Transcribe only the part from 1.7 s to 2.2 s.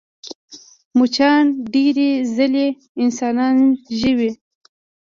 ډېرې